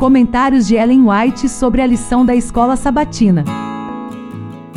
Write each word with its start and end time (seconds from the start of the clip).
Comentários 0.00 0.66
de 0.66 0.76
Ellen 0.76 1.02
White 1.10 1.46
sobre 1.46 1.82
a 1.82 1.86
lição 1.86 2.24
da 2.24 2.34
escola 2.34 2.74
sabatina. 2.74 3.44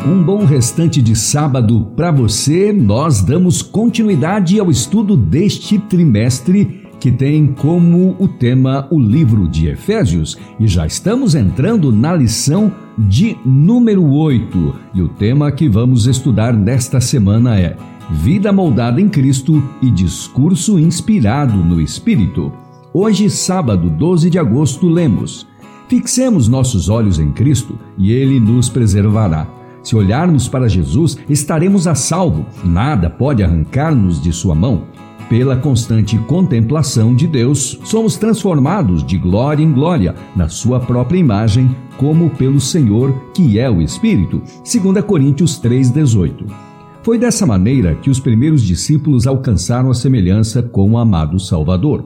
Um 0.05 0.21
bom 0.21 0.43
restante 0.43 1.01
de 1.01 1.15
sábado 1.15 1.93
para 1.95 2.11
você. 2.11 2.73
Nós 2.73 3.21
damos 3.21 3.61
continuidade 3.61 4.59
ao 4.59 4.69
estudo 4.69 5.15
deste 5.15 5.79
trimestre 5.79 6.85
que 6.99 7.09
tem 7.09 7.47
como 7.53 8.17
o 8.19 8.27
tema 8.27 8.85
o 8.91 8.99
livro 8.99 9.47
de 9.47 9.69
Efésios 9.69 10.37
e 10.59 10.67
já 10.67 10.85
estamos 10.85 11.35
entrando 11.35 11.89
na 11.89 12.13
lição 12.13 12.69
de 12.97 13.37
número 13.45 14.05
8. 14.05 14.75
E 14.93 15.01
o 15.01 15.07
tema 15.07 15.49
que 15.53 15.69
vamos 15.69 16.05
estudar 16.05 16.51
nesta 16.51 16.99
semana 16.99 17.57
é 17.57 17.77
Vida 18.11 18.51
moldada 18.51 18.99
em 18.99 19.07
Cristo 19.07 19.63
e 19.81 19.89
discurso 19.89 20.77
inspirado 20.77 21.55
no 21.55 21.79
Espírito. 21.79 22.62
Hoje, 22.95 23.27
sábado 23.27 23.89
12 23.89 24.29
de 24.29 24.37
agosto, 24.37 24.87
lemos: 24.87 25.47
Fixemos 25.87 26.47
nossos 26.47 26.89
olhos 26.89 27.17
em 27.17 27.31
Cristo 27.31 27.75
e 27.97 28.11
ele 28.11 28.39
nos 28.39 28.69
preservará. 28.69 29.47
Se 29.81 29.95
olharmos 29.95 30.47
para 30.47 30.69
Jesus, 30.69 31.17
estaremos 31.27 31.87
a 31.87 31.95
salvo. 31.95 32.45
Nada 32.63 33.09
pode 33.09 33.41
arrancar-nos 33.41 34.21
de 34.21 34.31
sua 34.31 34.53
mão. 34.53 34.83
Pela 35.27 35.57
constante 35.57 36.19
contemplação 36.19 37.15
de 37.15 37.25
Deus, 37.25 37.79
somos 37.83 38.15
transformados 38.15 39.03
de 39.03 39.17
glória 39.17 39.63
em 39.63 39.73
glória 39.73 40.13
na 40.35 40.47
sua 40.47 40.79
própria 40.79 41.17
imagem, 41.17 41.75
como 41.97 42.29
pelo 42.29 42.59
Senhor, 42.59 43.11
que 43.33 43.57
é 43.57 43.67
o 43.67 43.81
Espírito. 43.81 44.39
2 44.63 45.03
Coríntios 45.03 45.57
3:18. 45.57 46.45
Foi 47.01 47.17
dessa 47.17 47.45
maneira 47.45 47.95
que 47.95 48.11
os 48.11 48.19
primeiros 48.19 48.61
discípulos 48.61 49.25
alcançaram 49.25 49.89
a 49.89 49.95
semelhança 49.95 50.61
com 50.61 50.91
o 50.91 50.97
amado 50.97 51.39
Salvador. 51.39 52.05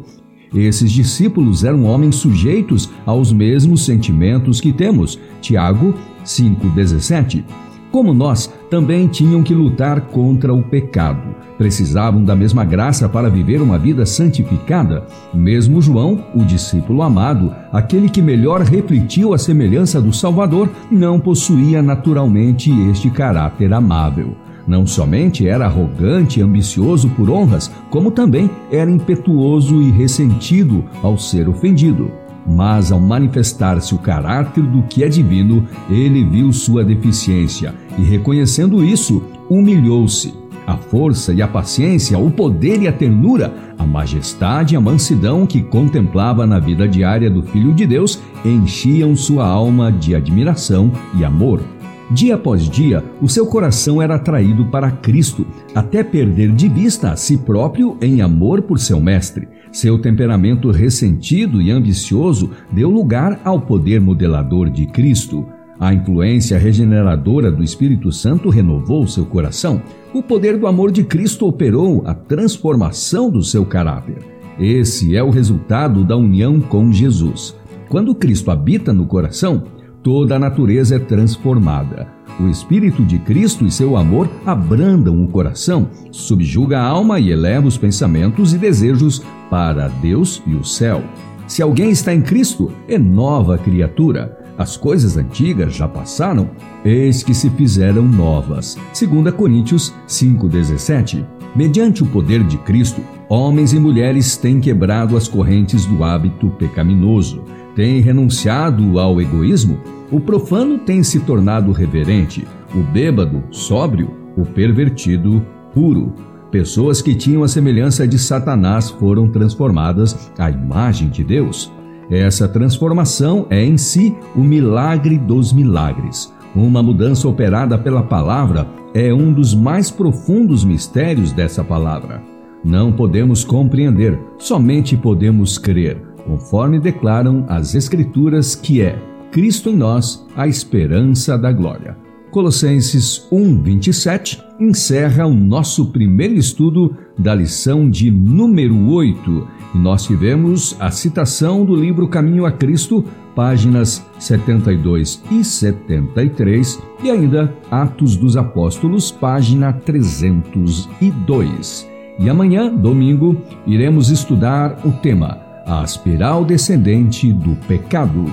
Esses 0.54 0.92
discípulos 0.92 1.64
eram 1.64 1.84
homens 1.86 2.16
sujeitos 2.16 2.90
aos 3.06 3.32
mesmos 3.32 3.86
sentimentos 3.86 4.62
que 4.62 4.72
temos. 4.72 5.20
Tiago 5.42 5.94
5,17. 6.26 7.44
Como 7.92 8.14
nós, 8.14 8.54
também 8.70 9.08
tinham 9.08 9.42
que 9.42 9.54
lutar 9.54 10.02
contra 10.02 10.54
o 10.54 10.62
pecado. 10.62 11.36
Precisavam 11.58 12.24
da 12.24 12.36
mesma 12.36 12.64
graça 12.64 13.10
para 13.10 13.30
viver 13.30 13.62
uma 13.62 13.78
vida 13.78 14.06
santificada. 14.06 15.08
Mesmo 15.34 15.82
João, 15.82 16.24
o 16.36 16.44
discípulo 16.44 17.02
amado, 17.02 17.54
aquele 17.72 18.10
que 18.10 18.22
melhor 18.22 18.62
refletiu 18.62 19.34
a 19.34 19.38
semelhança 19.38 20.02
do 20.02 20.14
Salvador, 20.14 20.70
não 20.92 21.20
possuía 21.20 21.82
naturalmente 21.82 22.70
este 22.90 23.10
caráter 23.10 23.74
amável. 23.74 24.36
Não 24.68 24.86
somente 24.86 25.48
era 25.48 25.66
arrogante 25.66 26.40
e 26.40 26.44
ambicioso 26.44 27.10
por 27.10 27.30
honras, 27.30 27.72
como 27.90 28.12
também 28.12 28.50
era 28.70 28.92
impetuoso 28.92 29.82
e 29.82 29.90
ressentido 29.90 30.84
ao 31.02 31.18
ser 31.18 31.48
ofendido. 31.48 32.12
Mas 32.46 32.92
ao 32.92 33.00
manifestar-se 33.00 33.96
o 33.96 33.98
caráter 33.98 34.64
do 34.64 34.84
que 34.84 35.04
é 35.04 35.08
divino, 35.08 35.66
ele 35.90 36.24
viu 36.24 36.52
sua 36.52 36.84
deficiência 36.84 37.74
e, 37.98 38.02
reconhecendo 38.02 38.84
isso, 38.84 39.24
humilhou-se. 39.50 40.34
A 40.66 40.76
força 40.76 41.34
e 41.34 41.42
a 41.42 41.48
paciência, 41.48 42.20
o 42.20 42.30
poder 42.30 42.82
e 42.82 42.90
a 42.90 42.92
ternura, 42.92 43.54
a 43.78 43.86
majestade 43.86 44.74
e 44.74 44.78
a 44.78 44.82
mansidão 44.82 45.46
que 45.46 45.62
contemplava 45.62 46.46
na 46.46 46.60
vida 46.60 46.86
diária 46.86 47.30
do 47.30 47.42
Filho 47.42 47.74
de 47.74 47.86
Deus 47.86 48.22
enchiam 48.44 49.16
sua 49.16 49.48
alma 49.48 49.90
de 49.90 50.14
admiração 50.14 50.92
e 51.18 51.24
amor. 51.24 51.62
Dia 52.10 52.36
após 52.36 52.70
dia, 52.70 53.04
o 53.22 53.28
seu 53.28 53.46
coração 53.46 54.02
era 54.02 54.16
atraído 54.16 54.66
para 54.68 54.90
Cristo, 54.90 55.46
até 55.76 56.04
perder 56.04 56.54
de 56.54 56.70
vista 56.70 57.12
a 57.12 57.18
si 57.18 57.38
próprio 57.38 57.98
em 58.02 58.22
amor 58.22 58.62
por 58.62 58.80
seu 58.80 59.02
Mestre. 59.02 59.48
Seu 59.74 60.00
temperamento 60.00 60.72
ressentido 60.72 61.62
e 61.62 61.70
ambicioso 61.70 62.50
deu 62.72 62.90
lugar 62.90 63.42
ao 63.44 63.60
poder 63.60 64.00
modelador 64.00 64.70
de 64.70 64.86
Cristo. 64.86 65.46
A 65.78 65.94
influência 65.94 66.58
regeneradora 66.58 67.52
do 67.52 67.62
Espírito 67.62 68.10
Santo 68.10 68.50
renovou 68.50 69.06
seu 69.06 69.26
coração. 69.26 69.82
O 70.14 70.24
poder 70.24 70.58
do 70.58 70.66
amor 70.66 70.92
de 70.92 71.04
Cristo 71.04 71.46
operou 71.46 72.04
a 72.06 72.14
transformação 72.14 73.30
do 73.30 73.44
seu 73.44 73.66
caráter. 73.66 74.18
Esse 74.58 75.16
é 75.16 75.22
o 75.22 75.30
resultado 75.30 76.06
da 76.06 76.16
união 76.16 76.62
com 76.62 76.92
Jesus. 76.92 77.54
Quando 77.90 78.16
Cristo 78.16 78.50
habita 78.50 78.92
no 78.92 79.06
coração, 79.06 79.64
toda 80.08 80.38
a 80.38 80.40
natureza 80.40 80.96
é 80.96 81.00
transformada. 81.00 82.08
O 82.40 82.48
Espírito 82.48 83.04
de 83.04 83.20
Cristo 83.20 83.66
e 83.66 83.72
seu 83.72 83.98
amor 83.98 84.30
abrandam 84.46 85.22
o 85.22 85.28
coração, 85.28 85.90
subjuga 86.14 86.80
a 86.80 86.88
alma 86.88 87.20
e 87.20 87.30
eleva 87.30 87.68
os 87.68 87.78
pensamentos 87.78 88.54
e 88.54 88.58
desejos 88.58 89.22
para 89.50 89.90
Deus 89.90 90.42
e 90.48 90.56
o 90.56 90.64
céu. 90.64 91.04
Se 91.46 91.62
alguém 91.62 91.90
está 91.90 92.14
em 92.14 92.22
Cristo, 92.22 92.72
é 92.88 92.98
nova 92.98 93.58
criatura. 93.58 94.38
As 94.58 94.78
coisas 94.78 95.18
antigas 95.18 95.76
já 95.76 95.90
passaram, 95.90 96.52
eis 96.86 97.22
que 97.22 97.34
se 97.34 97.50
fizeram 97.50 98.04
novas. 98.04 98.78
2 98.98 99.36
Coríntios 99.36 99.94
5,17. 100.08 101.26
Mediante 101.54 102.02
o 102.02 102.06
poder 102.06 102.46
de 102.46 102.58
Cristo, 102.60 103.02
homens 103.30 103.74
e 103.74 103.80
mulheres 103.80 104.38
têm 104.38 104.60
quebrado 104.60 105.18
as 105.18 105.28
correntes 105.28 105.86
do 105.86 106.04
hábito 106.04 106.50
pecaminoso, 106.52 107.44
têm 107.76 108.00
renunciado 108.02 109.00
ao 109.00 109.22
egoísmo 109.22 109.80
o 110.10 110.22
profano 110.22 110.78
tem 110.78 111.04
se 111.04 111.20
tornado 111.20 111.74
reverente, 111.74 112.48
o 112.74 112.82
bêbado, 112.82 113.44
sóbrio, 113.52 114.10
o 114.38 114.46
pervertido, 114.46 115.46
puro. 115.74 116.14
Pessoas 116.50 117.02
que 117.02 117.14
tinham 117.14 117.44
a 117.44 117.48
semelhança 117.48 118.08
de 118.08 118.18
Satanás 118.18 118.90
foram 118.90 119.28
transformadas 119.28 120.32
à 120.38 120.50
imagem 120.50 121.10
de 121.10 121.26
Deus. 121.26 121.70
Essa 122.10 122.48
transformação 122.48 123.48
é 123.50 123.62
em 123.62 123.78
si 123.78 124.16
o 124.34 124.40
milagre 124.40 125.18
dos 125.18 125.52
milagres. 125.52 126.34
Uma 126.56 126.82
mudança 126.82 127.28
operada 127.28 127.78
pela 127.78 128.02
palavra 128.02 128.66
é 128.94 129.14
um 129.14 129.34
dos 129.34 129.54
mais 129.54 129.92
profundos 129.92 130.64
mistérios 130.64 131.34
dessa 131.34 131.66
palavra. 131.66 132.37
Não 132.68 132.92
podemos 132.92 133.46
compreender, 133.46 134.20
somente 134.38 134.98
podemos 134.98 135.58
crer, 135.58 136.02
conforme 136.26 136.82
declaram 136.82 137.46
as 137.48 137.74
Escrituras 137.74 138.56
que 138.56 138.82
é 138.82 139.02
Cristo 139.32 139.70
em 139.70 139.76
nós, 139.78 140.28
a 140.36 140.50
esperança 140.50 141.38
da 141.38 141.50
glória. 141.50 141.96
Colossenses 142.30 143.26
1:27 143.32 144.44
encerra 144.60 145.26
o 145.26 145.34
nosso 145.34 145.94
primeiro 145.94 146.34
estudo 146.34 146.94
da 147.18 147.34
lição 147.34 147.90
de 147.90 148.12
número 148.12 148.78
8. 148.90 149.48
E 149.74 149.78
nós 149.78 150.04
tivemos 150.04 150.76
a 150.78 150.92
citação 150.92 151.64
do 151.64 151.74
livro 151.74 152.10
Caminho 152.10 152.46
a 152.46 152.52
Cristo, 152.52 153.02
páginas 153.34 154.06
72 154.20 155.24
e 155.32 155.42
73, 155.42 156.84
e 157.02 157.10
ainda 157.10 157.56
Atos 157.72 158.18
dos 158.18 158.36
Apóstolos, 158.36 159.10
página 159.10 159.72
302. 159.72 161.97
E 162.20 162.30
amanhã, 162.30 162.74
domingo, 162.74 163.40
iremos 163.66 164.10
estudar 164.10 164.80
o 164.84 164.92
tema 164.92 165.38
A 165.66 165.84
espiral 165.84 166.44
descendente 166.44 167.32
do 167.32 167.56
pecado. 167.68 168.26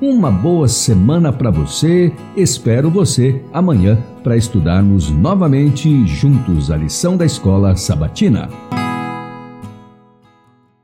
Uma 0.00 0.30
boa 0.30 0.68
semana 0.68 1.32
para 1.32 1.50
você. 1.50 2.12
Espero 2.36 2.88
você 2.88 3.42
amanhã 3.52 3.98
para 4.22 4.36
estudarmos 4.36 5.10
novamente 5.10 6.06
juntos 6.06 6.70
a 6.70 6.76
lição 6.76 7.16
da 7.16 7.24
escola 7.24 7.74
sabatina. 7.74 8.48